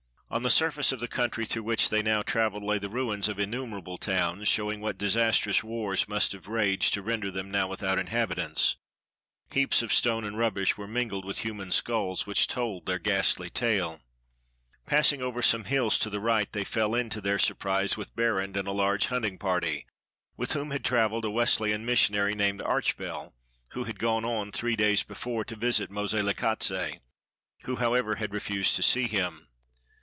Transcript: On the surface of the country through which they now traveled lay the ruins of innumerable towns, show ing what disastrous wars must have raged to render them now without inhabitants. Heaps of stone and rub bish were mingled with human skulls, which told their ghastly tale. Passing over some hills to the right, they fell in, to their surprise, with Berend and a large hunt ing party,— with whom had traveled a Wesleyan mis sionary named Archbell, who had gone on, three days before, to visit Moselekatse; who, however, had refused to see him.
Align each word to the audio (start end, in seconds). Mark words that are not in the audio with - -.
On 0.33 0.43
the 0.43 0.49
surface 0.49 0.93
of 0.93 1.01
the 1.01 1.09
country 1.09 1.45
through 1.45 1.63
which 1.63 1.89
they 1.89 2.01
now 2.01 2.21
traveled 2.21 2.63
lay 2.63 2.79
the 2.79 2.87
ruins 2.87 3.27
of 3.27 3.37
innumerable 3.37 3.97
towns, 3.97 4.47
show 4.47 4.71
ing 4.71 4.79
what 4.79 4.97
disastrous 4.97 5.61
wars 5.61 6.07
must 6.07 6.31
have 6.31 6.47
raged 6.47 6.93
to 6.93 7.01
render 7.01 7.29
them 7.29 7.51
now 7.51 7.67
without 7.67 7.99
inhabitants. 7.99 8.77
Heaps 9.51 9.81
of 9.81 9.91
stone 9.91 10.23
and 10.23 10.37
rub 10.37 10.53
bish 10.53 10.77
were 10.77 10.87
mingled 10.87 11.25
with 11.25 11.39
human 11.39 11.69
skulls, 11.73 12.25
which 12.25 12.47
told 12.47 12.85
their 12.85 12.97
ghastly 12.97 13.49
tale. 13.49 13.99
Passing 14.85 15.21
over 15.21 15.41
some 15.41 15.65
hills 15.65 15.99
to 15.99 16.09
the 16.09 16.21
right, 16.21 16.49
they 16.53 16.63
fell 16.63 16.95
in, 16.95 17.09
to 17.09 17.19
their 17.19 17.37
surprise, 17.37 17.97
with 17.97 18.15
Berend 18.15 18.55
and 18.55 18.69
a 18.69 18.71
large 18.71 19.07
hunt 19.07 19.25
ing 19.25 19.37
party,— 19.37 19.85
with 20.37 20.53
whom 20.53 20.71
had 20.71 20.85
traveled 20.85 21.25
a 21.25 21.29
Wesleyan 21.29 21.85
mis 21.85 22.07
sionary 22.07 22.35
named 22.37 22.61
Archbell, 22.61 23.33
who 23.71 23.83
had 23.83 23.99
gone 23.99 24.23
on, 24.23 24.53
three 24.53 24.77
days 24.77 25.03
before, 25.03 25.43
to 25.43 25.57
visit 25.57 25.91
Moselekatse; 25.91 27.01
who, 27.63 27.75
however, 27.75 28.15
had 28.15 28.33
refused 28.33 28.77
to 28.77 28.81
see 28.81 29.09
him. 29.09 29.49